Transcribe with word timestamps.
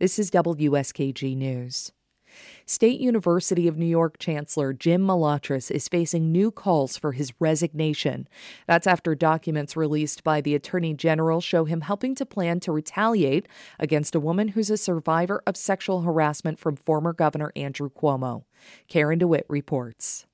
This 0.00 0.20
is 0.20 0.30
WSKG 0.30 1.36
News. 1.36 1.90
State 2.66 3.00
University 3.00 3.66
of 3.66 3.76
New 3.76 3.84
York 3.84 4.16
Chancellor 4.20 4.72
Jim 4.72 5.04
Malatras 5.04 5.72
is 5.72 5.88
facing 5.88 6.30
new 6.30 6.52
calls 6.52 6.96
for 6.96 7.10
his 7.10 7.32
resignation. 7.40 8.28
That's 8.68 8.86
after 8.86 9.16
documents 9.16 9.76
released 9.76 10.22
by 10.22 10.40
the 10.40 10.54
Attorney 10.54 10.94
General 10.94 11.40
show 11.40 11.64
him 11.64 11.80
helping 11.80 12.14
to 12.14 12.24
plan 12.24 12.60
to 12.60 12.70
retaliate 12.70 13.48
against 13.80 14.14
a 14.14 14.20
woman 14.20 14.48
who's 14.48 14.70
a 14.70 14.76
survivor 14.76 15.42
of 15.48 15.56
sexual 15.56 16.02
harassment 16.02 16.60
from 16.60 16.76
former 16.76 17.12
Governor 17.12 17.50
Andrew 17.56 17.90
Cuomo. 17.90 18.44
Karen 18.86 19.18
DeWitt 19.18 19.46
reports. 19.48 20.27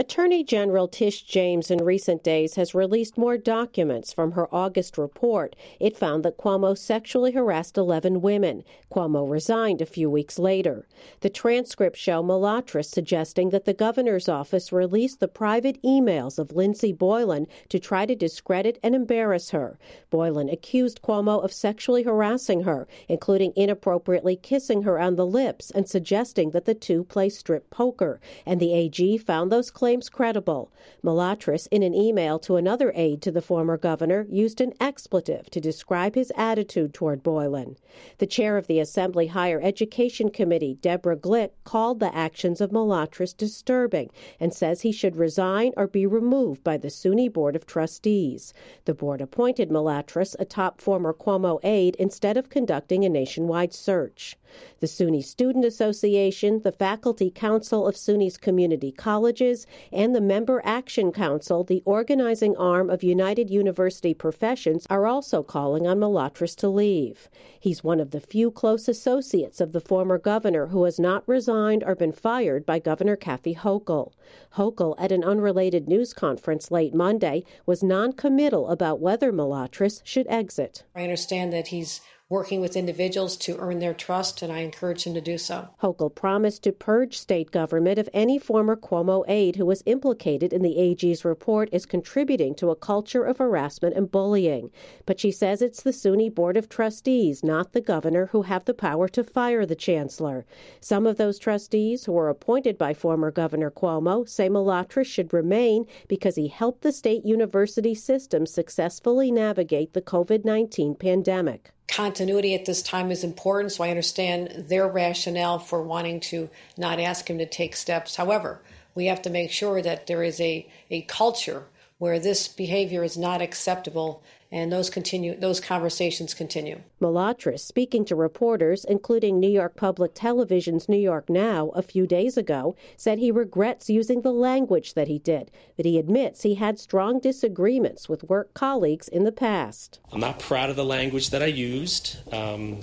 Attorney 0.00 0.44
General 0.44 0.86
Tish 0.86 1.22
James 1.22 1.72
in 1.72 1.82
recent 1.84 2.22
days 2.22 2.54
has 2.54 2.72
released 2.72 3.18
more 3.18 3.36
documents 3.36 4.12
from 4.12 4.30
her 4.30 4.46
August 4.54 4.96
report. 4.96 5.56
It 5.80 5.96
found 5.96 6.24
that 6.24 6.38
Cuomo 6.38 6.78
sexually 6.78 7.32
harassed 7.32 7.76
11 7.76 8.20
women. 8.20 8.62
Cuomo 8.92 9.28
resigned 9.28 9.82
a 9.82 9.86
few 9.86 10.08
weeks 10.08 10.38
later. 10.38 10.86
The 11.18 11.30
transcripts 11.30 11.98
show 11.98 12.22
Malatras 12.22 12.84
suggesting 12.84 13.50
that 13.50 13.64
the 13.64 13.74
governor's 13.74 14.28
office 14.28 14.70
released 14.70 15.18
the 15.18 15.26
private 15.26 15.82
emails 15.82 16.38
of 16.38 16.52
Lindsey 16.52 16.92
Boylan 16.92 17.48
to 17.68 17.80
try 17.80 18.06
to 18.06 18.14
discredit 18.14 18.78
and 18.84 18.94
embarrass 18.94 19.50
her. 19.50 19.80
Boylan 20.10 20.48
accused 20.48 21.02
Cuomo 21.02 21.42
of 21.42 21.52
sexually 21.52 22.04
harassing 22.04 22.60
her, 22.60 22.86
including 23.08 23.52
inappropriately 23.56 24.36
kissing 24.36 24.82
her 24.82 25.00
on 25.00 25.16
the 25.16 25.26
lips 25.26 25.72
and 25.72 25.88
suggesting 25.88 26.52
that 26.52 26.66
the 26.66 26.74
two 26.74 27.02
play 27.02 27.28
strip 27.28 27.68
poker. 27.70 28.20
And 28.46 28.60
the 28.60 28.72
AG 28.72 29.18
found 29.18 29.50
those 29.50 29.72
claims 29.72 29.87
claims 29.88 30.10
credible. 30.10 30.70
Malatras, 31.02 31.66
in 31.70 31.82
an 31.82 31.94
email 31.94 32.38
to 32.38 32.56
another 32.56 32.92
aide 32.94 33.22
to 33.22 33.30
the 33.30 33.40
former 33.40 33.78
governor, 33.78 34.26
used 34.28 34.60
an 34.60 34.74
expletive 34.78 35.48
to 35.48 35.62
describe 35.62 36.14
his 36.14 36.30
attitude 36.36 36.92
toward 36.92 37.22
Boylan. 37.22 37.78
The 38.18 38.26
chair 38.26 38.58
of 38.58 38.66
the 38.66 38.80
Assembly 38.80 39.28
Higher 39.28 39.62
Education 39.62 40.28
Committee, 40.28 40.76
Deborah 40.82 41.16
Glick, 41.16 41.52
called 41.64 42.00
the 42.00 42.14
actions 42.14 42.60
of 42.60 42.70
Malatras 42.70 43.34
disturbing 43.34 44.10
and 44.38 44.52
says 44.52 44.82
he 44.82 44.92
should 44.92 45.16
resign 45.16 45.72
or 45.74 45.86
be 45.86 46.04
removed 46.04 46.62
by 46.62 46.76
the 46.76 46.90
SUNY 46.90 47.32
Board 47.32 47.56
of 47.56 47.64
Trustees. 47.64 48.52
The 48.84 48.92
board 48.92 49.22
appointed 49.22 49.70
Malatras, 49.70 50.36
a 50.38 50.44
top 50.44 50.82
former 50.82 51.14
Cuomo 51.14 51.60
aide, 51.62 51.96
instead 51.96 52.36
of 52.36 52.50
conducting 52.50 53.06
a 53.06 53.08
nationwide 53.08 53.72
search. 53.72 54.36
The 54.80 54.86
SUNY 54.86 55.22
Student 55.22 55.64
Association, 55.64 56.62
the 56.62 56.72
Faculty 56.72 57.30
Council 57.30 57.86
of 57.86 57.96
SUNY's 57.96 58.36
community 58.36 58.92
colleges, 58.92 59.66
and 59.92 60.14
the 60.14 60.20
Member 60.20 60.62
Action 60.64 61.12
Council, 61.12 61.64
the 61.64 61.82
organizing 61.84 62.56
arm 62.56 62.90
of 62.90 63.02
United 63.02 63.50
University 63.50 64.14
Professions, 64.14 64.86
are 64.88 65.06
also 65.06 65.42
calling 65.42 65.86
on 65.86 65.98
Malatras 65.98 66.54
to 66.56 66.68
leave. 66.68 67.28
He's 67.58 67.84
one 67.84 68.00
of 68.00 68.10
the 68.10 68.20
few 68.20 68.50
close 68.50 68.88
associates 68.88 69.60
of 69.60 69.72
the 69.72 69.80
former 69.80 70.18
governor 70.18 70.68
who 70.68 70.84
has 70.84 70.98
not 70.98 71.26
resigned 71.26 71.82
or 71.84 71.94
been 71.94 72.12
fired 72.12 72.64
by 72.64 72.78
Governor 72.78 73.16
Kathy 73.16 73.54
Hochul. 73.54 74.12
Hochul, 74.56 74.94
at 74.98 75.12
an 75.12 75.24
unrelated 75.24 75.88
news 75.88 76.12
conference 76.12 76.70
late 76.70 76.94
Monday, 76.94 77.44
was 77.66 77.82
noncommittal 77.82 78.68
about 78.68 79.00
whether 79.00 79.32
Malatras 79.32 80.00
should 80.04 80.26
exit. 80.28 80.84
I 80.94 81.02
understand 81.02 81.52
that 81.52 81.68
he's 81.68 82.00
working 82.30 82.60
with 82.60 82.76
individuals 82.76 83.38
to 83.38 83.56
earn 83.56 83.78
their 83.78 83.94
trust, 83.94 84.42
and 84.42 84.52
I 84.52 84.58
encourage 84.58 85.04
him 85.04 85.14
to 85.14 85.20
do 85.20 85.38
so. 85.38 85.70
Hochul 85.82 86.14
promised 86.14 86.62
to 86.64 86.72
purge 86.72 87.18
state 87.18 87.50
government 87.50 87.98
of 87.98 88.10
any 88.12 88.38
former 88.38 88.76
Cuomo 88.76 89.24
aide 89.26 89.56
who 89.56 89.64
was 89.64 89.82
implicated 89.86 90.52
in 90.52 90.60
the 90.60 90.78
AG's 90.78 91.24
report 91.24 91.70
as 91.72 91.86
contributing 91.86 92.54
to 92.56 92.68
a 92.68 92.76
culture 92.76 93.24
of 93.24 93.38
harassment 93.38 93.96
and 93.96 94.10
bullying. 94.10 94.70
But 95.06 95.18
she 95.18 95.32
says 95.32 95.62
it's 95.62 95.82
the 95.82 95.90
SUNY 95.90 96.28
Board 96.28 96.58
of 96.58 96.68
Trustees, 96.68 97.42
not 97.42 97.72
the 97.72 97.80
governor, 97.80 98.26
who 98.26 98.42
have 98.42 98.66
the 98.66 98.74
power 98.74 99.08
to 99.08 99.24
fire 99.24 99.64
the 99.64 99.74
chancellor. 99.74 100.44
Some 100.80 101.06
of 101.06 101.16
those 101.16 101.38
trustees, 101.38 102.04
who 102.04 102.12
were 102.12 102.28
appointed 102.28 102.76
by 102.76 102.92
former 102.92 103.30
Governor 103.30 103.70
Cuomo, 103.70 104.28
say 104.28 104.50
Malatras 104.50 105.06
should 105.06 105.32
remain 105.32 105.86
because 106.08 106.36
he 106.36 106.48
helped 106.48 106.82
the 106.82 106.92
state 106.92 107.24
university 107.24 107.94
system 107.94 108.44
successfully 108.44 109.30
navigate 109.30 109.94
the 109.94 110.02
COVID 110.02 110.44
19 110.44 110.94
pandemic 110.94 111.72
continuity 111.98 112.54
at 112.54 112.64
this 112.64 112.80
time 112.80 113.10
is 113.10 113.24
important, 113.24 113.72
so 113.72 113.82
I 113.82 113.90
understand 113.90 114.66
their 114.68 114.86
rationale 114.86 115.58
for 115.58 115.82
wanting 115.82 116.20
to 116.30 116.48
not 116.76 117.00
ask 117.00 117.28
him 117.28 117.38
to 117.38 117.44
take 117.44 117.74
steps. 117.74 118.14
However, 118.14 118.60
we 118.94 119.06
have 119.06 119.20
to 119.22 119.30
make 119.30 119.50
sure 119.50 119.82
that 119.82 120.06
there 120.06 120.22
is 120.22 120.40
a, 120.40 120.64
a 120.92 121.02
culture 121.02 121.64
where 121.98 122.18
this 122.18 122.46
behavior 122.48 123.02
is 123.02 123.16
not 123.16 123.42
acceptable 123.42 124.22
and 124.50 124.72
those 124.72 124.88
continue 124.88 125.38
those 125.38 125.60
conversations 125.60 126.32
continue. 126.32 126.80
Malatras, 127.00 127.60
speaking 127.60 128.04
to 128.06 128.16
reporters, 128.16 128.84
including 128.84 129.38
New 129.38 129.50
York 129.50 129.76
Public 129.76 130.12
Television's 130.14 130.88
New 130.88 130.98
York 130.98 131.28
Now 131.28 131.68
a 131.70 131.82
few 131.82 132.06
days 132.06 132.38
ago, 132.38 132.74
said 132.96 133.18
he 133.18 133.30
regrets 133.30 133.90
using 133.90 134.22
the 134.22 134.32
language 134.32 134.94
that 134.94 135.08
he 135.08 135.18
did, 135.18 135.50
but 135.76 135.84
he 135.84 135.98
admits 135.98 136.42
he 136.42 136.54
had 136.54 136.78
strong 136.78 137.20
disagreements 137.20 138.08
with 138.08 138.24
work 138.24 138.54
colleagues 138.54 139.08
in 139.08 139.24
the 139.24 139.32
past. 139.32 139.98
I'm 140.12 140.20
not 140.20 140.38
proud 140.38 140.70
of 140.70 140.76
the 140.76 140.84
language 140.84 141.30
that 141.30 141.42
I 141.42 141.46
used. 141.46 142.16
Um, 142.32 142.80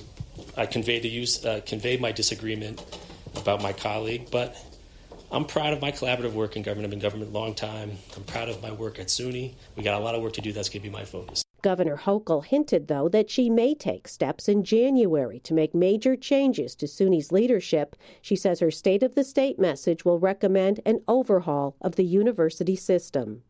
I 0.56 0.68
conveyed 0.68 1.02
to 1.02 1.08
use 1.08 1.44
uh, 1.44 1.62
conveyed 1.66 2.00
my 2.00 2.12
disagreement 2.12 2.84
about 3.36 3.62
my 3.64 3.74
colleague, 3.74 4.28
but 4.30 4.56
I'm 5.36 5.44
proud 5.44 5.74
of 5.74 5.82
my 5.82 5.92
collaborative 5.92 6.32
work 6.32 6.56
in 6.56 6.64
government. 6.64 6.86
I've 6.86 6.92
been 6.92 7.00
government 7.00 7.32
a 7.32 7.38
long 7.38 7.54
time. 7.56 7.92
I'm 8.16 8.24
proud 8.24 8.48
of 8.48 8.62
my 8.64 8.72
work 8.72 9.00
at 9.00 9.08
SUNY. 9.08 9.54
We 9.76 9.84
got 9.84 10.00
a 10.00 10.04
lot 10.04 10.16
of 10.16 10.22
work 10.22 10.32
to 10.34 10.42
do. 10.42 10.54
That's 10.54 10.70
going 10.70 10.82
to 10.82 10.88
be 10.88 10.94
my 10.94 11.04
focus. 11.04 11.44
Governor 11.62 11.98
Hochul 11.98 12.46
hinted, 12.46 12.88
though, 12.88 13.10
that 13.10 13.30
she 13.30 13.50
may 13.50 13.76
take 13.76 14.08
steps 14.08 14.48
in 14.48 14.64
January 14.64 15.40
to 15.40 15.54
make 15.54 15.76
major 15.76 16.16
changes 16.16 16.74
to 16.76 16.86
SUNY's 16.86 17.34
leadership. 17.34 17.98
She 18.22 18.38
says 18.38 18.62
her 18.62 18.72
State 18.72 19.04
of 19.04 19.16
the 19.16 19.26
State 19.26 19.60
message 19.60 20.06
will 20.06 20.20
recommend 20.20 20.80
an 20.86 21.02
overhaul 21.06 21.76
of 21.82 21.98
the 21.98 22.06
university 22.06 22.78
system. 22.78 23.44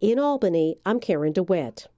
In 0.00 0.20
Albany, 0.20 0.76
I'm 0.86 1.00
Karen 1.00 1.32
DeWitt. 1.32 1.88